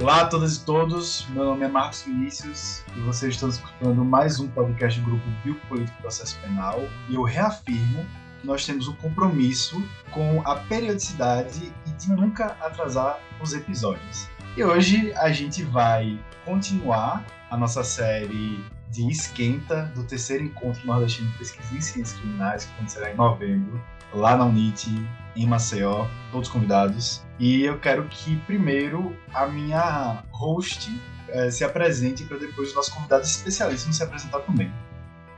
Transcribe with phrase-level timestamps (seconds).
[0.00, 4.38] Olá a todas e todos, meu nome é Marcos Vinícius e vocês estão escutando mais
[4.38, 8.06] um podcast do grupo Biopolítico Processo Penal e eu reafirmo
[8.40, 9.82] que nós temos um compromisso
[10.12, 14.28] com a periodicidade e de nunca atrasar os episódios.
[14.56, 21.28] E hoje a gente vai continuar a nossa série de esquenta do terceiro encontro nordestino
[21.32, 23.82] de pesquisa em ciências criminais, que acontecerá em novembro,
[24.14, 25.04] lá na UNIT,
[25.38, 27.22] em Maceió, todos convidados.
[27.38, 30.92] E eu quero que primeiro a minha host
[31.28, 34.70] eh, se apresente para depois os nossos convidados especialistas se apresentar também.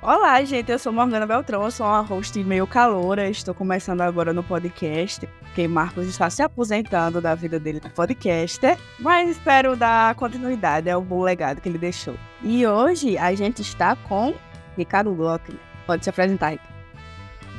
[0.03, 4.43] Olá, gente, eu sou Morgana Beltrão, sou uma host meio caloura, estou começando agora no
[4.43, 10.89] podcast, porque Marcos está se aposentando da vida dele no podcaster, mas espero dar continuidade
[10.89, 12.15] ao bom legado que ele deixou.
[12.43, 14.35] E hoje a gente está com
[14.75, 15.55] Ricardo Glock.
[15.87, 16.70] Pode se apresentar, Ricardo.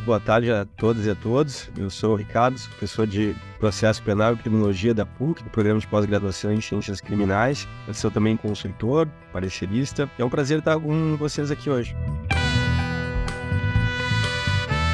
[0.03, 1.69] Boa tarde a todas e a todos.
[1.77, 5.85] Eu sou o Ricardo, professor de Processo Penal e Criminologia da PUC, do Programa de
[5.85, 7.67] Pós-Graduação em Ciências Criminais.
[7.88, 10.09] Eu sou também consultor, parecerista.
[10.17, 11.95] É um prazer estar com vocês aqui hoje.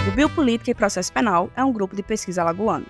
[0.10, 2.86] O Biopolítica e Processo Penal é um grupo de pesquisa alagoano.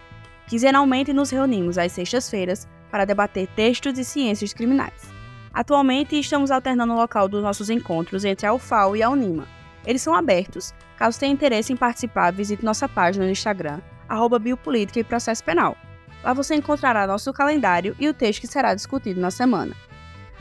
[0.47, 5.13] Quinzenalmente nos reunimos às sextas-feiras para debater textos de ciências criminais.
[5.53, 9.47] Atualmente estamos alternando o local dos nossos encontros entre a UFAO e a UNIMA.
[9.85, 14.99] Eles são abertos Caso tenha interesse em participar, visite nossa página no Instagram, arroba Biopolítica
[14.99, 15.77] e Processo Penal.
[16.23, 19.75] Lá você encontrará nosso calendário e o texto que será discutido na semana.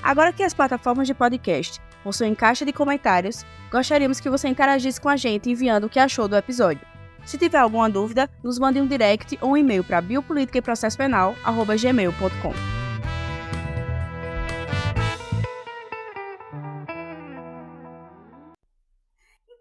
[0.02, 5.08] Agora que as plataformas de podcast possuem caixa de comentários, gostaríamos que você interagisse com
[5.08, 6.86] a gente enviando o que achou do episódio.
[7.24, 10.96] Se tiver alguma dúvida, nos mande um direct ou um e-mail para biopolítica e processo.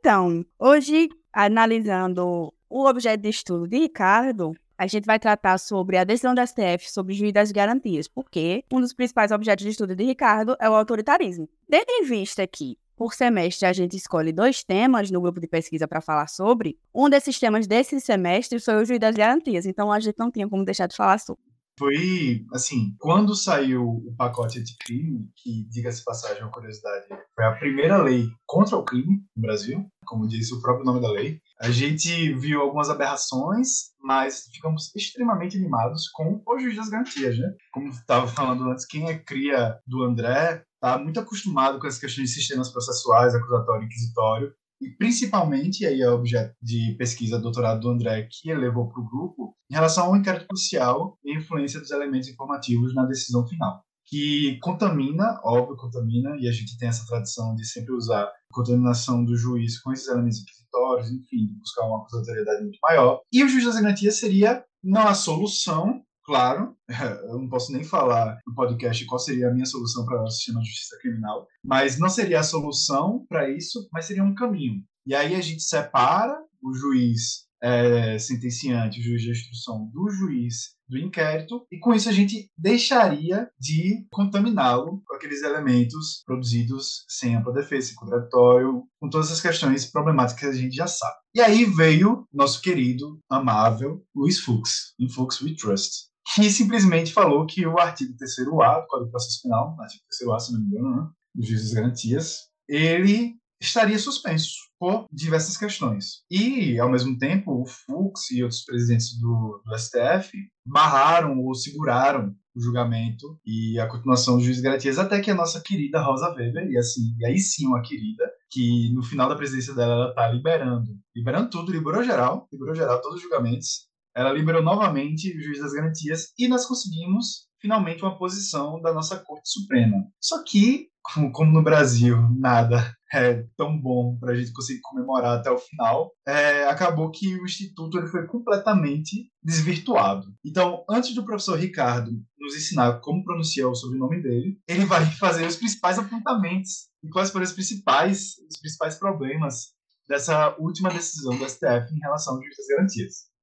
[0.06, 6.04] Então, hoje, analisando o objeto de estudo de Ricardo, a gente vai tratar sobre a
[6.04, 9.96] decisão da STF sobre o juiz das garantias, porque um dos principais objetos de estudo
[9.96, 11.50] de Ricardo é o autoritarismo.
[11.68, 15.88] Tendo em vista que, por semestre, a gente escolhe dois temas no grupo de pesquisa
[15.88, 20.00] para falar sobre, um desses temas desse semestre foi o juiz das garantias, então a
[20.00, 21.42] gente não tinha como deixar de falar sobre
[21.78, 27.98] foi, assim, quando saiu o pacote anticrime, que, diga-se passagem, uma curiosidade, foi a primeira
[27.98, 32.34] lei contra o crime no Brasil, como diz o próprio nome da lei, a gente
[32.34, 37.54] viu algumas aberrações, mas ficamos extremamente animados com o juiz das garantias, né?
[37.72, 42.30] Como estava falando antes, quem é cria do André está muito acostumado com as questões
[42.30, 47.82] de sistemas processuais, acusatório e inquisitório, e principalmente, aí é objeto de pesquisa do doutorado
[47.82, 51.80] do André, que ele levou para o grupo, em relação ao inquérito crucial e influência
[51.80, 53.82] dos elementos informativos na decisão final.
[54.08, 59.36] Que contamina, óbvio, contamina, e a gente tem essa tradição de sempre usar contaminação do
[59.36, 63.22] juiz com esses elementos inquisitórios, enfim, buscar uma acusatoriedade muito maior.
[63.32, 66.76] E o juiz das garantias seria não a solução, claro,
[67.30, 70.62] eu não posso nem falar no podcast qual seria a minha solução para o sistema
[70.62, 74.84] de justiça criminal, mas não seria a solução para isso, mas seria um caminho.
[75.06, 80.76] E aí a gente separa o juiz é, sentenciante, o juiz de instrução, do juiz
[80.88, 87.36] do inquérito, e com isso a gente deixaria de contaminá-lo com aqueles elementos produzidos sem
[87.36, 91.16] ampla defesa, sem contraditório, com todas as questões problemáticas que a gente já sabe.
[91.34, 97.46] E aí veio nosso querido, amável Luiz Fux, em Fux We Trust, que simplesmente falou
[97.46, 101.10] que o artigo 3A do Código Processo Penal, artigo 3A, se não me engano, né,
[101.36, 106.24] do Juiz das Garantias, ele estaria suspenso por diversas questões.
[106.30, 110.32] E, ao mesmo tempo, o Fux e outros presidentes do, do STF
[110.66, 115.62] barraram ou seguraram o julgamento e a continuação do juiz garantias até que a nossa
[115.62, 119.74] querida Rosa Weber, e assim, e aí sim uma querida, que no final da presidência
[119.74, 124.64] dela ela está liberando, liberando tudo, liberou geral, liberou geral todos os julgamentos, ela liberou
[124.64, 129.98] novamente o juiz das garantias e nós conseguimos finalmente uma posição da nossa Corte Suprema.
[130.22, 130.88] Só que,
[131.34, 136.12] como no Brasil nada é tão bom para a gente conseguir comemorar até o final,
[136.28, 140.28] é, acabou que o Instituto ele foi completamente desvirtuado.
[140.44, 145.46] Então, antes do professor Ricardo nos ensinar como pronunciar o sobrenome dele, ele vai fazer
[145.46, 149.74] os principais apontamentos e quais foram os principais, os principais problemas
[150.08, 153.35] dessa última decisão do STF em relação ao juiz das garantias.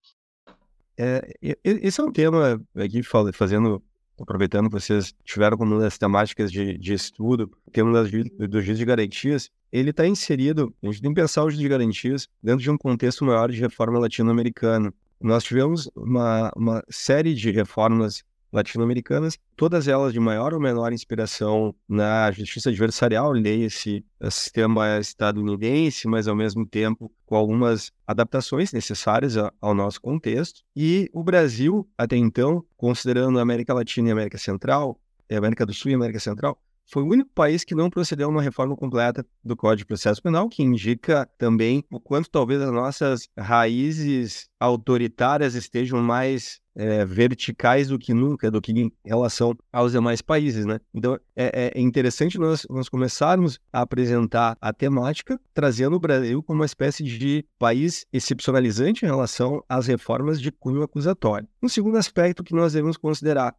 [0.98, 1.34] É,
[1.64, 3.02] esse é um tema aqui
[3.32, 3.82] fazendo,
[4.20, 8.60] aproveitando que vocês tiveram como uma das temáticas de, de estudo, o tema das, do
[8.60, 12.28] juiz de garantias, ele está inserido, a gente tem que pensar o juiz de garantias
[12.42, 14.92] dentro de um contexto maior de reforma latino-americana.
[15.20, 18.22] Nós tivemos uma, uma série de reformas
[18.52, 26.28] latino-americanas, todas elas de maior ou menor inspiração na justiça adversarial, leia-se sistema estadunidense, mas
[26.28, 30.62] ao mesmo tempo com algumas adaptações necessárias ao nosso contexto.
[30.76, 35.00] E o Brasil, até então, considerando a América Latina e América Central,
[35.30, 38.42] América do Sul e América Central, foi o único país que não procedeu a uma
[38.42, 43.28] reforma completa do Código de Processo Penal, que indica também o quanto talvez as nossas
[43.38, 50.22] raízes autoritárias estejam mais é, verticais do que nunca, do que em relação aos demais
[50.22, 50.80] países, né?
[50.92, 56.60] Então, é, é interessante nós, nós começarmos a apresentar a temática, trazendo o Brasil como
[56.60, 61.48] uma espécie de país excepcionalizante em relação às reformas de cunho acusatório.
[61.62, 63.54] Um segundo aspecto que nós devemos considerar,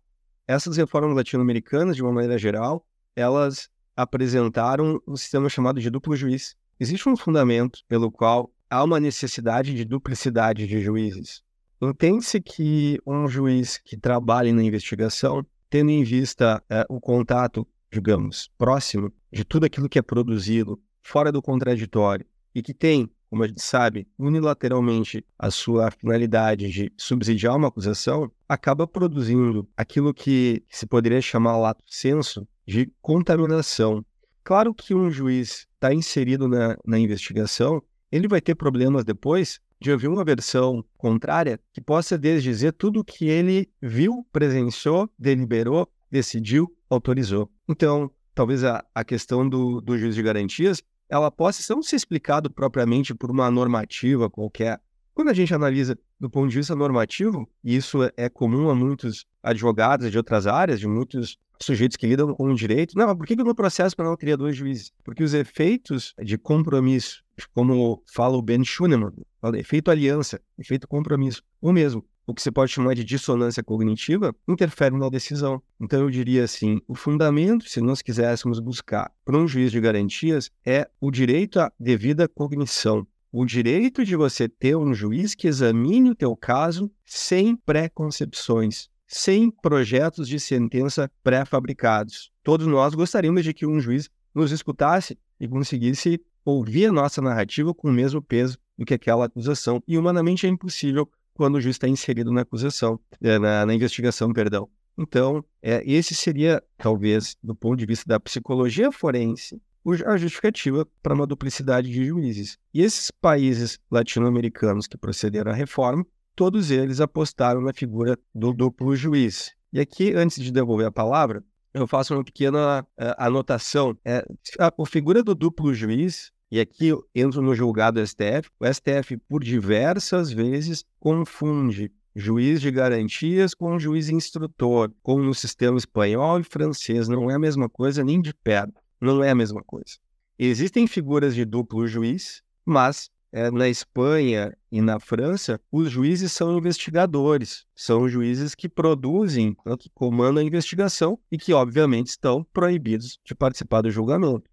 [0.47, 2.85] essas reformas latino-americanas, de uma maneira geral,
[3.15, 6.55] elas apresentaram um sistema chamado de duplo juiz.
[6.79, 11.43] Existe um fundamento pelo qual há uma necessidade de duplicidade de juízes.
[11.89, 18.49] Entende-se que um juiz que trabalhe na investigação, tendo em vista é, o contato, digamos,
[18.57, 22.25] próximo de tudo aquilo que é produzido fora do contraditório
[22.55, 28.31] e que tem, como a gente sabe, unilateralmente a sua finalidade de subsidiar uma acusação,
[28.47, 34.05] acaba produzindo aquilo que se poderia chamar lato senso de contaminação.
[34.43, 37.81] Claro que um juiz está inserido na, na investigação,
[38.11, 43.03] ele vai ter problemas depois de ouvir uma versão contrária que possa desdizer tudo o
[43.03, 47.51] que ele viu, presenciou, deliberou, decidiu, autorizou.
[47.67, 52.49] Então, talvez a, a questão do, do juiz de garantias ela possa não ser explicado
[52.49, 54.79] propriamente por uma normativa qualquer.
[55.13, 59.25] Quando a gente analisa do ponto de vista normativo, e isso é comum a muitos
[59.43, 62.97] advogados de outras áreas, de muitos sujeitos que lidam com o direito.
[62.97, 64.91] Não, mas por que no processo penal teria dois juízes?
[65.03, 67.23] Porque os efeitos de compromisso,
[67.53, 69.13] como fala o Ben Schunemann,
[69.55, 74.97] efeito aliança, efeito compromisso, o mesmo, o que você pode chamar de dissonância cognitiva, interfere
[74.97, 75.61] na decisão.
[75.79, 80.49] Então eu diria assim, o fundamento, se nós quiséssemos buscar para um juiz de garantias,
[80.65, 83.05] é o direito à devida cognição.
[83.31, 89.51] O direito de você ter um juiz que examine o teu caso sem preconcepções, sem
[89.51, 92.31] projetos de sentença pré-fabricados.
[92.43, 97.73] Todos nós gostaríamos de que um juiz nos escutasse e conseguisse ouvir a nossa narrativa
[97.73, 99.81] com o mesmo peso do que aquela acusação.
[99.87, 104.31] E humanamente é impossível quando o juiz está inserido na acusação, eh, na, na investigação,
[104.31, 104.69] perdão.
[104.97, 109.59] Então, é, esse seria, talvez, do ponto de vista da psicologia forense,
[110.05, 112.57] a justificativa para uma duplicidade de juízes.
[112.73, 118.95] E esses países latino-americanos que procederam à reforma todos eles apostaram na figura do duplo
[118.95, 119.51] juiz.
[119.71, 121.43] E aqui, antes de devolver a palavra,
[121.73, 122.85] eu faço uma pequena uh,
[123.17, 123.97] anotação.
[124.05, 124.25] É,
[124.59, 128.71] a, a figura do duplo juiz, e aqui eu entro no julgado do STF, o
[128.71, 136.39] STF, por diversas vezes, confunde juiz de garantias com juiz instrutor, como no sistema espanhol
[136.39, 137.07] e francês.
[137.07, 138.73] Não é a mesma coisa nem de perto.
[139.01, 139.97] Não é a mesma coisa.
[140.37, 146.55] Existem figuras de duplo juiz, mas é, na Espanha e na França, os juízes são
[146.55, 153.33] investigadores, são juízes que produzem, que comandam a investigação e que, obviamente, estão proibidos de
[153.33, 154.47] participar do julgamento.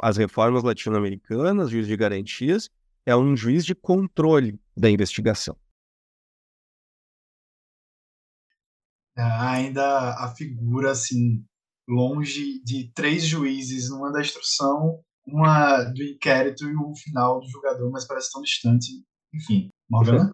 [0.00, 2.70] As reformas latino-americanas, juiz de garantias,
[3.04, 5.56] é um juiz de controle da investigação.
[9.18, 11.44] É, ainda a figura assim
[11.88, 17.90] longe de três juízes numa da instrução uma do inquérito e o final do jogador,
[17.90, 18.88] mas parece tão distante.
[19.34, 20.32] Enfim, Morgana?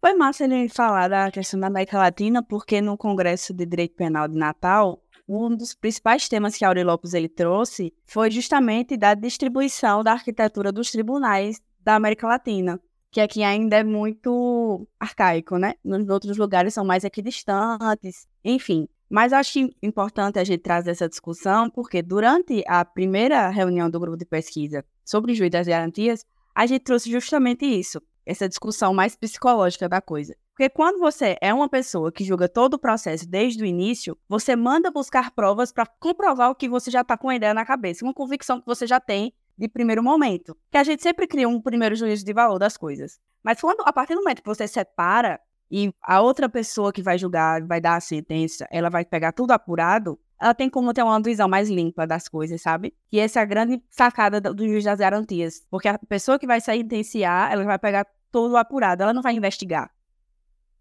[0.00, 4.26] Foi massa ele falar da questão da América Latina, porque no Congresso de Direito Penal
[4.26, 10.02] de Natal, um dos principais temas que Aurélio Lopes ele trouxe foi justamente da distribuição
[10.02, 15.74] da arquitetura dos tribunais da América Latina, que aqui ainda é muito arcaico, né?
[15.84, 18.88] Nos outros lugares são mais equidistantes, enfim.
[19.12, 24.16] Mas acho importante a gente trazer essa discussão, porque durante a primeira reunião do grupo
[24.16, 29.14] de pesquisa sobre o juiz das garantias, a gente trouxe justamente isso, essa discussão mais
[29.14, 30.34] psicológica da coisa.
[30.56, 34.56] Porque quando você é uma pessoa que julga todo o processo desde o início, você
[34.56, 38.06] manda buscar provas para comprovar o que você já está com a ideia na cabeça,
[38.06, 40.56] uma convicção que você já tem de primeiro momento.
[40.70, 43.20] Que a gente sempre cria um primeiro juízo de valor das coisas.
[43.42, 45.38] Mas quando, a partir do momento que você separa
[45.72, 49.52] e a outra pessoa que vai julgar, vai dar a sentença, ela vai pegar tudo
[49.52, 52.94] apurado, ela tem como ter uma visão mais limpa das coisas, sabe?
[53.10, 55.66] E essa é a grande sacada do juiz das garantias.
[55.70, 59.90] Porque a pessoa que vai sentenciar, ela vai pegar tudo apurado, ela não vai investigar.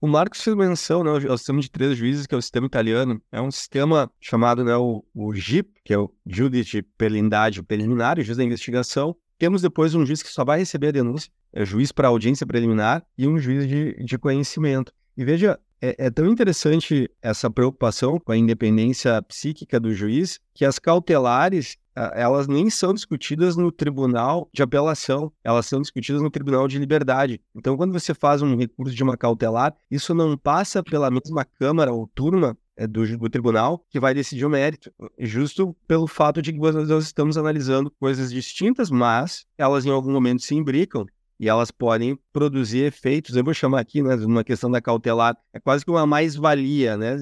[0.01, 3.21] O Marcos fez menção né, ao sistema de três juízes, que é o sistema italiano.
[3.31, 8.23] É um sistema chamado né, o, o GIP, que é o Giudice per l'Indagine Preliminare,
[8.23, 9.15] juiz da investigação.
[9.37, 13.27] Temos depois um juiz que só vai receber a denúncia juiz para audiência preliminar e
[13.27, 14.93] um juiz de, de conhecimento.
[15.17, 20.63] E veja, é, é, tão interessante essa preocupação com a independência psíquica do juiz que
[20.63, 26.67] as cautelares elas nem são discutidas no tribunal de apelação, elas são discutidas no tribunal
[26.67, 27.41] de liberdade.
[27.53, 31.91] Então, quando você faz um recurso de uma cautelar, isso não passa pela mesma Câmara
[31.91, 36.53] ou turma é, do, do, tribunal que vai decidir o mérito, justo pelo fato de
[36.53, 41.05] que nós estamos analisando coisas distintas, mas elas em algum momento se imbricam
[41.41, 43.35] e elas podem produzir efeitos.
[43.35, 47.17] Eu vou chamar aqui, né, uma questão da cautelar, é quase que uma mais-valia, né?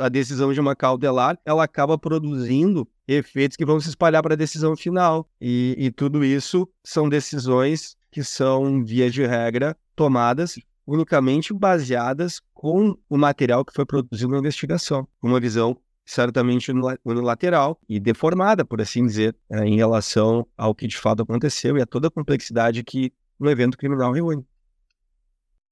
[0.00, 4.38] A decisão de uma cautelar, ela acaba produzindo efeitos que vão se espalhar para a
[4.38, 5.28] decisão final.
[5.38, 10.54] E, e tudo isso são decisões que são, via de regra, tomadas
[10.86, 15.76] unicamente baseadas com o material que foi produzido na investigação, uma visão
[16.10, 16.72] certamente
[17.04, 21.82] unilateral e deformada, por assim dizer, é, em relação ao que de fato aconteceu e
[21.82, 24.44] a toda a complexidade que um evento criminal reúne.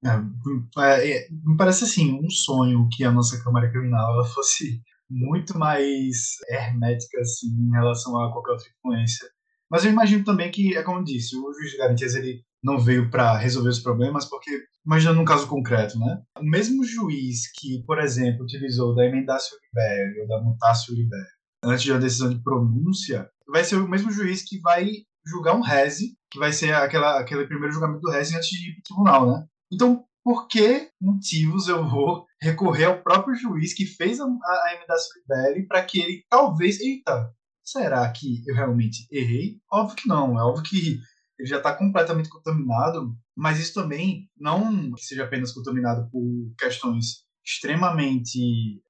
[0.05, 0.11] É,
[0.81, 4.81] é, é, me parece assim um sonho que a nossa Câmara Criminal ela fosse
[5.11, 9.29] muito mais hermética assim, em relação a qualquer outra influência.
[9.69, 12.79] Mas eu imagino também que, é como eu disse, o juiz de garantias ele não
[12.79, 14.51] veio para resolver os problemas, porque,
[14.85, 16.21] imaginando um caso concreto, né?
[16.39, 21.87] O mesmo juiz que, por exemplo, utilizou da emendácio libere ou da mutácio libere antes
[21.87, 24.89] da decisão de pronúncia, vai ser o mesmo juiz que vai
[25.27, 28.75] julgar um reze, que vai ser aquela, aquele primeiro julgamento do reze antes de ir
[28.75, 29.47] para o tribunal, né?
[29.73, 35.09] Então, por que motivos eu vou recorrer ao próprio juiz que fez a, a emendácio
[35.21, 37.33] libere para que ele talvez, eita,
[37.65, 39.59] será que eu realmente errei?
[39.71, 40.99] Óbvio que não, é óbvio que
[41.39, 46.23] ele já está completamente contaminado, mas isso também não seja apenas contaminado por
[46.59, 48.39] questões extremamente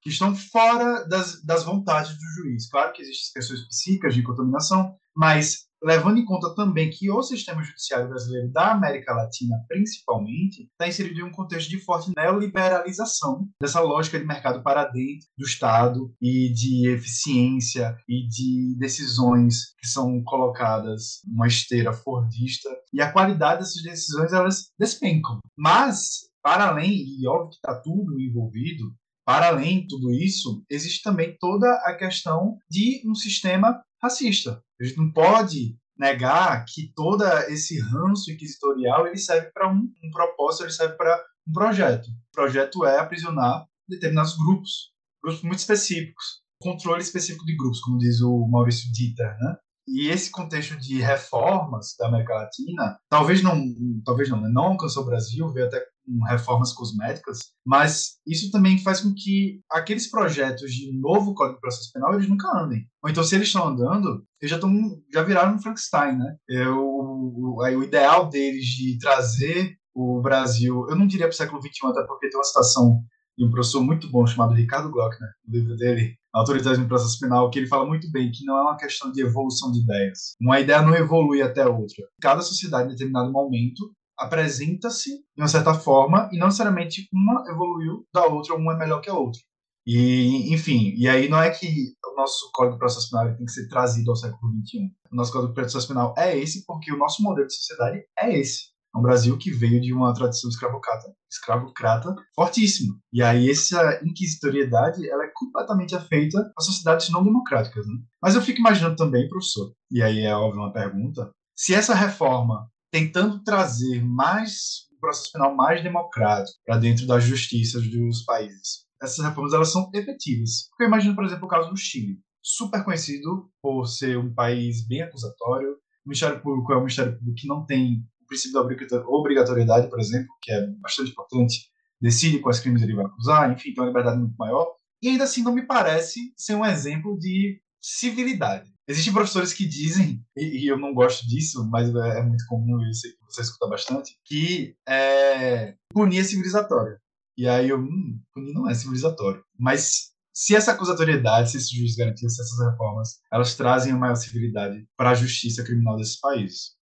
[0.01, 2.69] que estão fora das, das vontades do juiz.
[2.69, 7.63] Claro que existem questões psíquicas de contaminação, mas levando em conta também que o sistema
[7.63, 13.79] judiciário brasileiro da América Latina, principalmente, está inserido em um contexto de forte neoliberalização dessa
[13.79, 20.21] lógica de mercado para dentro do Estado e de eficiência e de decisões que são
[20.23, 25.39] colocadas numa esteira fordista e a qualidade dessas decisões elas despencam.
[25.57, 28.93] Mas para além, e óbvio que está tudo envolvido,
[29.25, 34.63] para além de tudo isso, existe também toda a questão de um sistema racista.
[34.79, 40.11] A gente não pode negar que todo esse ranço inquisitorial ele serve para um, um
[40.11, 42.07] propósito, ele serve para um projeto.
[42.07, 44.91] O projeto é aprisionar determinados grupos,
[45.21, 49.57] grupos muito específicos, controle específico de grupos, como diz o Maurício Dieter, né?
[49.87, 53.59] E esse contexto de reformas da América Latina, talvez não,
[54.05, 54.47] talvez não, né?
[54.47, 59.61] não alcançou o Brasil, veio até com reformas cosméticas, mas isso também faz com que
[59.71, 62.87] aqueles projetos de novo Código de Processo Penal eles nunca andem.
[63.03, 64.71] Ou então, se eles estão andando, eles já, estão,
[65.13, 66.35] já viraram um Frankenstein, né?
[66.49, 71.87] É o, ideal deles de trazer o Brasil, eu não diria para o século XXI,
[71.87, 73.01] até porque tem uma citação
[73.37, 77.49] de um professor muito bom chamado Ricardo Glockner, no livro dele, Autoritarismo no Processo Penal,
[77.49, 80.35] que ele fala muito bem que não é uma questão de evolução de ideias.
[80.39, 82.05] Uma ideia não evolui até outra.
[82.21, 88.05] Cada sociedade, em determinado momento, apresenta-se de uma certa forma e não necessariamente uma evoluiu
[88.13, 89.39] da outra, uma é melhor que a outra.
[89.87, 93.51] E, enfim, e aí não é que o nosso Código de Processo Penal tem que
[93.51, 94.91] ser trazido ao século XXI.
[95.11, 98.37] O nosso Código de Processo Penal é esse porque o nosso modelo de sociedade é
[98.37, 98.69] esse.
[98.93, 102.95] É um Brasil que veio de uma tradição escravocrata, escravocrata fortíssima.
[103.13, 107.93] E aí essa inquisitoriedade, ela é completamente afeita a sociedades não democráticas, né?
[108.21, 112.67] Mas eu fico imaginando também, professor, e aí é óbvio uma pergunta, se essa reforma
[112.91, 119.23] tentando trazer mais um processo penal mais democrático para dentro das justiças dos países, essas
[119.23, 120.67] reformas elas são efetivas.
[120.69, 124.87] Porque eu imagino, por exemplo, o caso do Chile, super conhecido por ser um país
[124.87, 129.89] bem acusatório, o Ministério Público é um Ministério Público que não tem princípio da obrigatoriedade,
[129.89, 131.67] por exemplo, que é bastante importante,
[131.99, 134.71] decide quais crimes ele vai acusar, enfim, tem uma liberdade muito maior.
[135.01, 138.71] E ainda assim não me parece ser um exemplo de civilidade.
[138.89, 142.83] Existem professores que dizem, e, e eu não gosto disso, mas é, é muito comum,
[142.83, 146.97] eu sei que você escuta bastante, que é, punir é civilizatório.
[147.37, 149.43] E aí eu, hum, punir não é civilizatório.
[149.59, 154.15] Mas se essa acusatoriedade, se esses juízes garantiam, se essas reformas, elas trazem uma maior
[154.15, 156.75] civilidade para a justiça criminal desses países.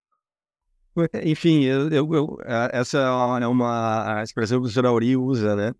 [1.25, 2.37] Enfim, eu, eu, eu,
[2.71, 5.73] essa é uma expressão que o senhor Auri usa, né?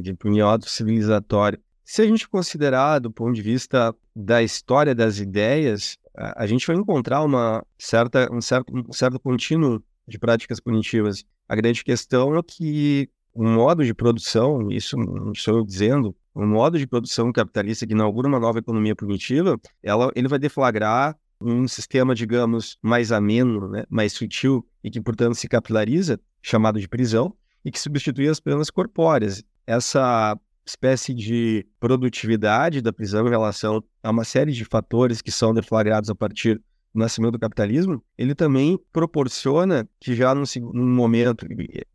[0.00, 1.58] De punhado civilizatório.
[1.90, 6.76] Se a gente considerar do ponto de vista da história das ideias, a, gente vai
[6.76, 11.24] encontrar uma certa, um, certo, um certo contínuo de práticas punitivas.
[11.48, 16.46] A grande questão é que o modo de produção, isso não estou eu dizendo, o
[16.46, 21.66] modo de produção capitalista que inaugura uma nova economia punitiva, ela, ele vai deflagrar um
[21.66, 27.34] sistema, digamos, mais ameno, né, mais sutil e que, portanto, se capilariza, chamado de prisão,
[27.64, 29.42] e que substitui as penas corpóreas.
[29.66, 30.38] Essa
[30.70, 36.10] espécie de produtividade da prisão em relação a uma série de fatores que são deflagrados
[36.10, 36.56] a partir
[36.94, 41.46] do nascimento do capitalismo, ele também proporciona que já num, num momento,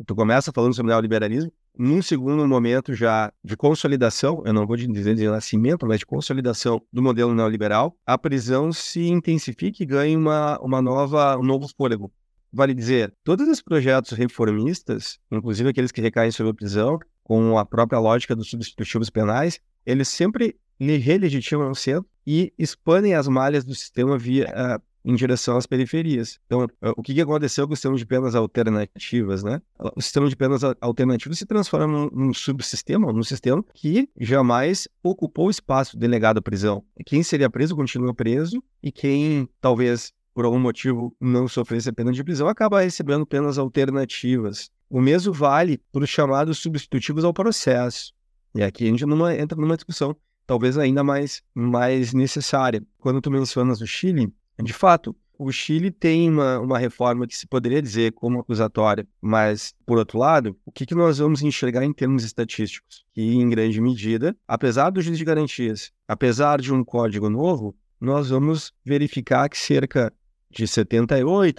[0.06, 5.16] tu começa falando sobre neoliberalismo, num segundo momento já de consolidação, eu não vou dizer
[5.16, 10.58] de nascimento, mas de consolidação do modelo neoliberal, a prisão se intensifica e ganha uma,
[10.60, 12.12] uma nova, um novo fôlego.
[12.54, 17.66] Vale dizer, todos os projetos reformistas, inclusive aqueles que recaem sobre a prisão, com a
[17.66, 23.74] própria lógica dos substitutivos penais, eles sempre relegitimam o centro e expandem as malhas do
[23.74, 26.40] sistema via uh, em direção às periferias.
[26.46, 29.60] Então, uh, o que, que aconteceu com o sistema de penas alternativas, né?
[29.96, 35.48] O sistema de penas alternativas se transforma num, num subsistema, num sistema que jamais ocupou
[35.48, 36.84] o espaço delegado à prisão.
[37.08, 42.12] Quem seria preso continua preso e quem talvez por algum motivo não sofresse a pena
[42.12, 44.70] de prisão acaba recebendo penas alternativas.
[44.96, 48.14] O mesmo vale para os chamados substitutivos ao processo.
[48.56, 50.16] E aqui a gente numa, entra numa discussão
[50.48, 52.82] talvez ainda mais, mais necessária.
[53.00, 54.34] Quando tu mencionas o Chile,
[54.64, 59.76] de fato, o Chile tem uma, uma reforma que se poderia dizer como acusatória, mas,
[59.86, 63.04] por outro lado, o que, que nós vamos enxergar em termos estatísticos?
[63.14, 68.30] Que, em grande medida, apesar do juiz de garantias, apesar de um código novo, nós
[68.30, 70.14] vamos verificar que cerca
[70.56, 71.54] de 78%,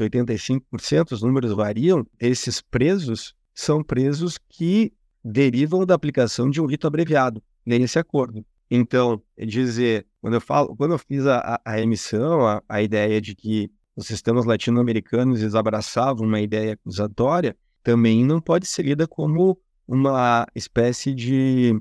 [0.73, 6.87] 85%, os números variam, esses presos são presos que derivam da aplicação de um rito
[6.87, 8.45] abreviado nesse acordo.
[8.71, 13.35] Então, dizer, quando eu falo, quando eu fiz a, a emissão, a, a ideia de
[13.35, 20.47] que os sistemas latino-americanos abraçavam uma ideia acusatória, também não pode ser lida como uma
[20.55, 21.79] espécie de,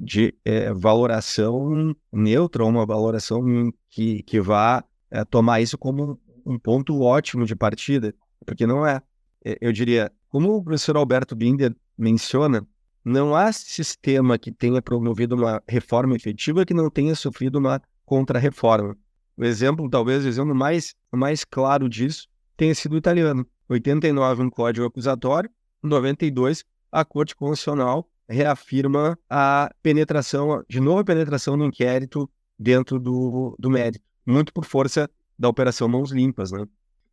[0.00, 3.42] de é, valoração neutra, uma valoração
[3.90, 9.02] que, que vá é, tomar isso como um ponto ótimo de partida, porque não é.
[9.60, 12.66] Eu diria, como o professor Alberto Binder menciona,
[13.04, 18.96] não há sistema que tenha promovido uma reforma efetiva que não tenha sofrido uma contra-reforma.
[19.36, 23.46] O exemplo, talvez o exemplo mais, mais claro disso, tenha sido o italiano.
[23.68, 25.50] 89, um código acusatório,
[25.82, 33.56] 92, a Corte Constitucional reafirma a penetração, de novo a penetração no inquérito dentro do,
[33.58, 35.10] do mérito, muito por força
[35.42, 36.52] da Operação Mãos Limpas.
[36.52, 36.64] Né?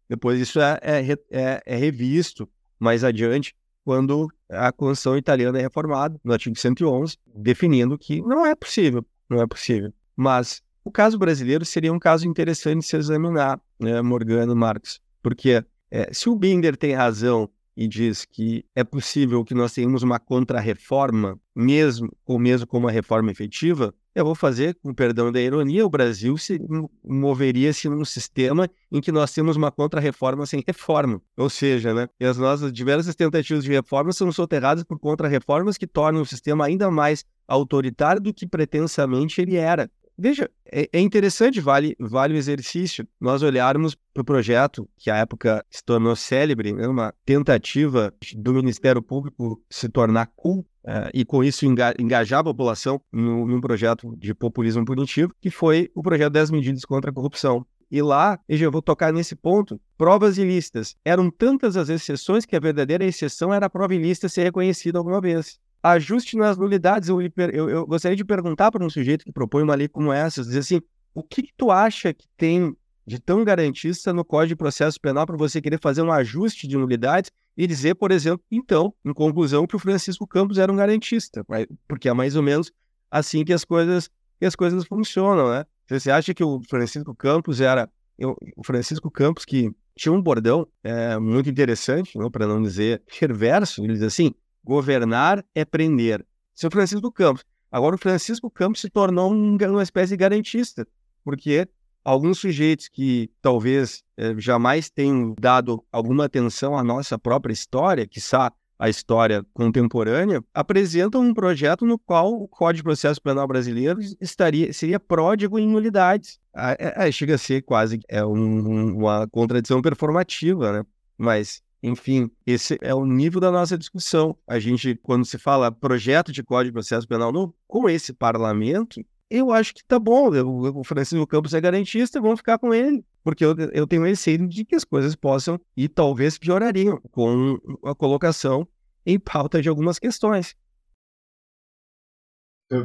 [0.08, 2.48] Depois isso é, é, é, é revisto
[2.80, 8.54] mais adiante quando a Constituição italiana é reformada, no artigo 111, definindo que não é
[8.54, 9.92] possível, não é possível.
[10.16, 15.64] Mas o caso brasileiro seria um caso interessante de se examinar, né, Morgano Marcos, porque
[15.90, 20.20] é, se o Binder tem razão e diz que é possível que nós tenhamos uma
[20.20, 25.86] contra-reforma, mesmo ou mesmo com uma reforma efetiva, eu vou fazer, com perdão da ironia,
[25.86, 26.60] o Brasil se
[27.02, 31.22] moveria-se num sistema em que nós temos uma contra-reforma sem reforma.
[31.38, 36.22] Ou seja, né, as nossas diversas tentativas de reforma são soterradas por contra-reformas que tornam
[36.22, 39.90] o sistema ainda mais autoritário do que pretensamente ele era.
[40.22, 45.16] Veja, é, é interessante, vale, vale o exercício, nós olharmos para o projeto, que à
[45.16, 51.24] época se tornou célebre, né, uma tentativa do Ministério Público se tornar cool, uh, e
[51.24, 56.34] com isso engajar a população no, num projeto de populismo punitivo, que foi o projeto
[56.34, 57.66] 10 medidas contra a corrupção.
[57.90, 60.98] E lá, e já vou tocar nesse ponto, provas ilícitas.
[61.06, 65.22] Eram tantas as exceções que a verdadeira exceção era a prova ilícita ser reconhecida alguma
[65.22, 67.10] vez ajuste nas nulidades.
[67.10, 70.42] Eu, eu, eu gostaria de perguntar para um sujeito que propõe uma lei como essa,
[70.42, 70.82] dizer assim,
[71.14, 75.26] o que, que tu acha que tem de tão garantista no Código de Processo Penal
[75.26, 79.66] para você querer fazer um ajuste de nulidades e dizer, por exemplo, então, em conclusão,
[79.66, 81.44] que o Francisco Campos era um garantista,
[81.88, 82.72] porque é mais ou menos
[83.10, 85.66] assim que as coisas que as coisas funcionam, né?
[85.90, 90.68] Você acha que o Francisco Campos era eu, o Francisco Campos que tinha um bordão
[90.84, 94.34] é, muito interessante, para não dizer perverso, ele diz assim:
[94.70, 96.24] Governar é prender.
[96.54, 97.44] Seu Francisco Campos.
[97.72, 100.88] Agora, o Francisco Campos se tornou um, uma espécie de garantista,
[101.24, 101.68] porque
[102.04, 108.52] alguns sujeitos que talvez eh, jamais tenham dado alguma atenção à nossa própria história, quiçá
[108.78, 114.72] a história contemporânea, apresentam um projeto no qual o Código de Processo Penal brasileiro estaria,
[114.72, 116.40] seria pródigo em nulidades.
[116.56, 120.86] É, é, chega a ser quase é um, uma contradição performativa, né?
[121.18, 124.38] Mas enfim, esse é o nível da nossa discussão.
[124.48, 127.32] A gente, quando se fala projeto de Código de Processo Penal
[127.68, 130.30] com esse parlamento, eu acho que tá bom.
[130.30, 133.06] o Francisco Campos é garantista, vamos ficar com ele.
[133.24, 137.96] Porque eu, eu tenho receio de que as coisas possam e talvez piorariam com a
[137.96, 138.68] colocação
[139.06, 140.56] em pauta de algumas questões.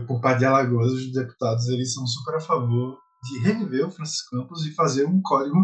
[0.06, 4.36] Por parte de Alagoas, os deputados eles são super a favor de reviver o Francisco
[4.36, 5.58] Campos e fazer um código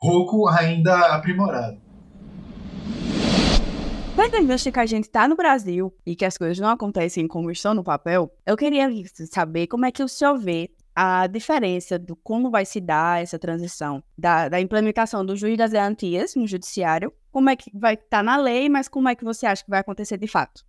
[0.00, 1.83] rouco ainda aprimorado.
[4.16, 7.74] Tendo que a gente está no Brasil e que as coisas não acontecem como estão
[7.74, 8.88] no papel, eu queria
[9.30, 13.38] saber como é que o senhor vê a diferença do como vai se dar essa
[13.38, 18.06] transição da, da implementação do juiz das garantias no judiciário, como é que vai estar
[18.18, 20.64] tá na lei, mas como é que você acha que vai acontecer de fato?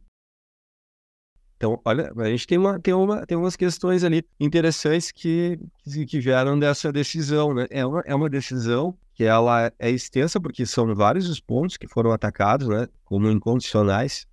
[1.58, 5.58] Então, olha, a gente tem, uma, tem, uma, tem umas questões ali interessantes que,
[6.08, 7.66] que vieram dessa decisão, né?
[7.70, 11.88] É uma, é uma decisão que ela é extensa, porque são vários os pontos que
[11.88, 12.88] foram atacados, né?
[13.06, 14.28] Como incondicionais,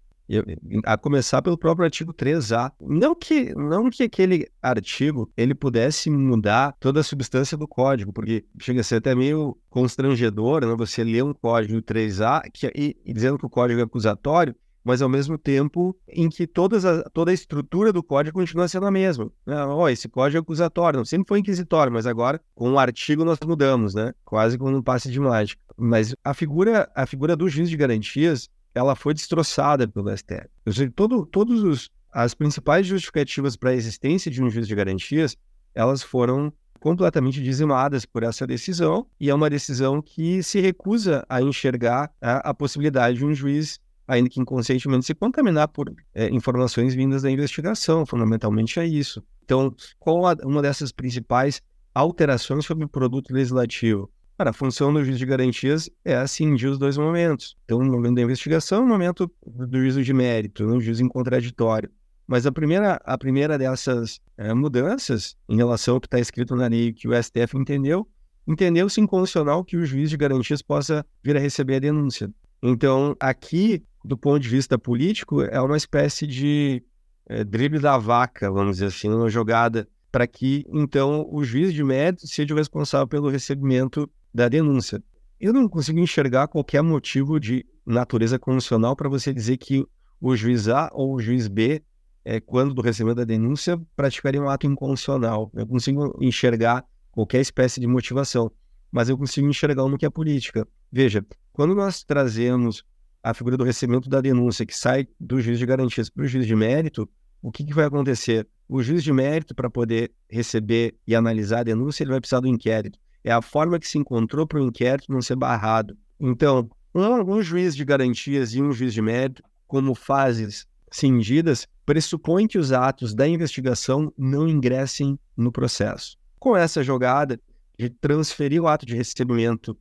[0.85, 2.73] a começar pelo próprio artigo 3A.
[2.81, 8.45] Não que, não que aquele artigo ele pudesse mudar toda a substância do código, porque
[8.61, 13.13] chega a ser até meio constrangedor né, você ler um código 3A que, e, e
[13.13, 14.55] dizendo que o código é acusatório,
[14.85, 18.87] mas ao mesmo tempo em que todas a, toda a estrutura do código continua sendo
[18.87, 19.31] a mesma.
[19.77, 23.39] Oh, esse código é acusatório, não sempre foi inquisitório, mas agora com o artigo nós
[23.45, 24.13] mudamos, né?
[24.25, 25.61] Quase como um passe de mágica.
[25.77, 30.49] Mas a figura, a figura do juiz de garantias, ela foi destroçada pelo STF.
[30.67, 34.75] Ou seja, todo, todos os as principais justificativas para a existência de um juiz de
[34.75, 35.35] garantias,
[35.75, 41.41] elas foram completamente dizimadas por essa decisão, e é uma decisão que se recusa a
[41.41, 46.95] enxergar a, a possibilidade de um juiz ainda que inconscientemente, se contaminar por é, informações
[46.95, 49.23] vindas da investigação, fundamentalmente é isso.
[49.45, 51.63] Então, qual a, uma dessas principais
[51.95, 54.11] alterações sobre o produto legislativo?
[54.43, 57.57] Cara, a função do juiz de garantias é acindir os dois momentos.
[57.65, 61.09] Então, no momento da investigação e no momento do juízo de mérito, no juízo em
[61.09, 61.89] contraditório.
[62.27, 66.67] Mas a primeira, a primeira dessas é, mudanças, em relação ao que está escrito na
[66.67, 68.05] lei que o STF entendeu,
[68.45, 72.29] entendeu-se incondicional que o juiz de garantias possa vir a receber a denúncia.
[72.61, 76.83] Então, aqui, do ponto de vista político, é uma espécie de
[77.29, 81.85] é, drible da vaca, vamos dizer assim, uma jogada para que, então, o juiz de
[81.85, 85.03] mérito seja o responsável pelo recebimento da denúncia.
[85.39, 89.85] Eu não consigo enxergar qualquer motivo de natureza condicional para você dizer que
[90.21, 91.83] o juiz A ou o juiz B,
[92.25, 95.51] é, quando do recebimento da denúncia, praticaria um ato incondicional.
[95.55, 98.51] Eu consigo enxergar qualquer espécie de motivação,
[98.91, 100.67] mas eu consigo enxergar uma que é política.
[100.91, 102.85] Veja, quando nós trazemos
[103.23, 106.47] a figura do recebimento da denúncia que sai do juiz de garantias para o juiz
[106.47, 107.09] de mérito,
[107.41, 108.47] o que, que vai acontecer?
[108.69, 112.49] O juiz de mérito, para poder receber e analisar a denúncia, ele vai precisar do
[112.49, 112.99] inquérito.
[113.25, 115.97] É a forma que se encontrou para o inquérito não ser barrado.
[116.19, 122.47] Então, um, um juiz de garantias e um juiz de mérito, como fases cindidas, pressupõe
[122.47, 126.17] que os atos da investigação não ingressem no processo.
[126.39, 127.41] Com essa jogada
[127.79, 129.77] de transferir o ato de recebimento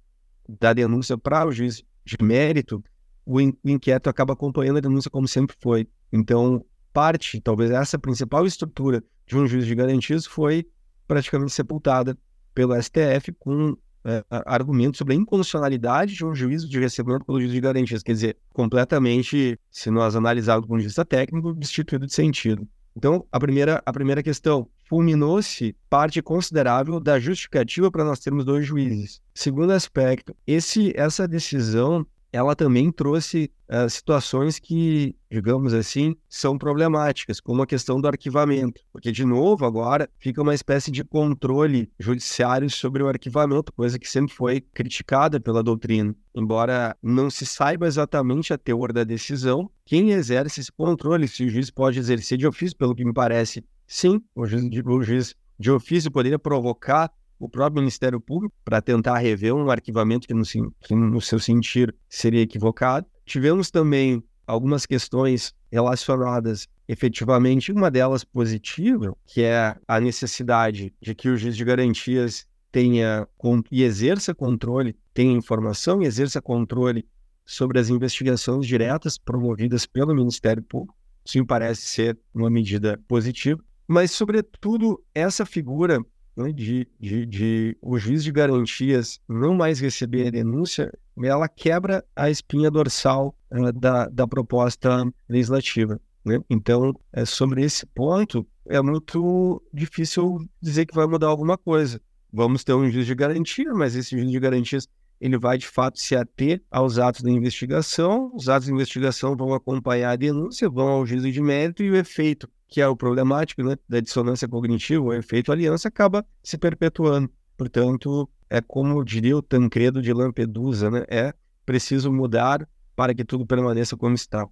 [0.47, 2.83] da denúncia para o juiz de mérito,
[3.25, 5.87] o, in, o inquérito acaba acompanhando a denúncia como sempre foi.
[6.11, 10.65] Então, parte, talvez essa principal estrutura de um juiz de garantias foi
[11.07, 12.17] praticamente sepultada
[12.53, 17.51] pelo STF com é, argumentos sobre a incondicionalidade de um juízo de recebimento pelo juiz
[17.51, 22.13] de garantias, quer dizer, completamente, se nós analisarmos do ponto de vista técnico, destituído de
[22.13, 22.67] sentido.
[22.95, 28.65] Então, a primeira, a primeira questão, fulminou-se parte considerável da justificativa para nós termos dois
[28.65, 29.21] juízes.
[29.33, 37.39] Segundo aspecto, esse, essa decisão ela também trouxe uh, situações que, digamos assim, são problemáticas,
[37.39, 42.69] como a questão do arquivamento, porque, de novo, agora fica uma espécie de controle judiciário
[42.69, 46.15] sobre o arquivamento, coisa que sempre foi criticada pela doutrina.
[46.33, 51.49] Embora não se saiba exatamente a teor da decisão, quem exerce esse controle, se o
[51.49, 55.69] juiz pode exercer de ofício, pelo que me parece, sim, o juiz o juiz de
[55.69, 61.19] ofício poderia provocar o próprio Ministério Público para tentar rever um arquivamento que no, no
[61.19, 63.07] seu sentido, seria equivocado.
[63.25, 71.29] Tivemos também algumas questões relacionadas efetivamente, uma delas positiva, que é a necessidade de que
[71.29, 73.27] o juiz de garantias tenha
[73.71, 77.07] e exerça controle, tenha informação e exerça controle
[77.45, 80.95] sobre as investigações diretas promovidas pelo Ministério Público.
[81.25, 83.63] Isso me parece ser uma medida positiva.
[83.87, 85.99] Mas, sobretudo, essa figura
[86.35, 90.91] né, de, de, de o juiz de garantias não mais receber a denúncia,
[91.23, 95.99] ela quebra a espinha dorsal uh, da, da proposta legislativa.
[96.23, 96.39] Né?
[96.49, 102.01] Então, é, sobre esse ponto, é muito difícil dizer que vai mudar alguma coisa.
[102.31, 104.87] Vamos ter um juiz de garantia, mas esse juiz de garantias
[105.19, 109.53] ele vai de fato se ater aos atos da investigação, os atos da investigação vão
[109.53, 113.61] acompanhar a denúncia, vão ao juízo de mérito e o efeito que é o problemático
[113.61, 117.29] né, da dissonância cognitiva, o efeito aliança, acaba se perpetuando.
[117.57, 121.33] Portanto, é como diria o Tancredo de Lampedusa, né, é
[121.65, 124.47] preciso mudar para que tudo permaneça como está.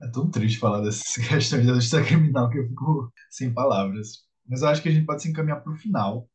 [0.00, 4.24] É tão triste falar dessas questões da justiça criminal que eu fico sem palavras.
[4.48, 6.28] Mas eu acho que a gente pode se encaminhar para o final.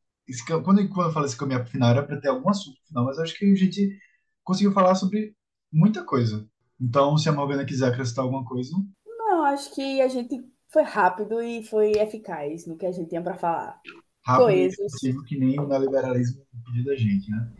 [0.62, 3.06] Quando, quando eu falo se encaminhar para o final, era para ter algum assunto final,
[3.06, 3.98] mas eu acho que a gente
[4.44, 5.34] conseguiu falar sobre
[5.72, 6.46] muita coisa.
[6.82, 8.72] Então, se a Morgana quiser acrescentar alguma coisa.
[9.06, 13.22] Não, acho que a gente foi rápido e foi eficaz no que a gente tinha
[13.22, 13.80] para falar.
[14.26, 14.78] Rápido Coesos.
[14.78, 17.52] e possível, que nem o neoliberalismo pediu da gente, né?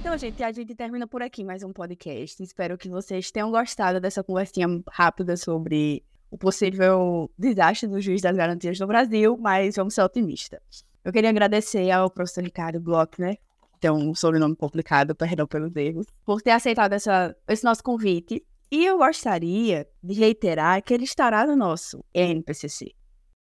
[0.00, 2.42] Então, gente, a gente termina por aqui mais um podcast.
[2.42, 8.34] Espero que vocês tenham gostado dessa conversinha rápida sobre o possível desastre do juiz das
[8.34, 10.86] garantias no Brasil, mas vamos ser otimistas.
[11.04, 13.38] Eu queria agradecer ao professor Ricardo Glockner,
[13.80, 18.44] tem um sobrenome complicado, perdão pelos erros, por ter aceitado essa, esse nosso convite.
[18.70, 22.92] E eu gostaria de reiterar que ele estará no nosso NPCC.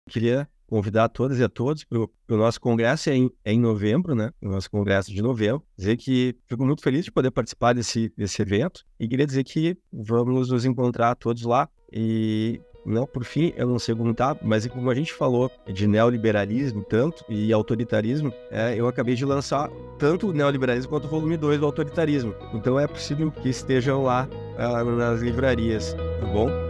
[0.10, 4.16] Queria convidar todas e a todos para o nosso congresso é em, é em novembro,
[4.16, 4.32] né?
[4.42, 5.64] O nosso congresso de novembro.
[5.78, 9.78] Dizer que fico muito feliz de poder participar desse, desse evento e queria dizer que
[9.94, 14.90] vamos nos encontrar todos lá e não, por fim, eu não sei comentar, mas como
[14.90, 20.34] a gente falou de neoliberalismo tanto e autoritarismo, é, eu acabei de lançar tanto o
[20.34, 22.36] neoliberalismo quanto o volume 2 do autoritarismo.
[22.54, 26.65] Então é possível que estejam lá ah, nas livrarias, tá bom?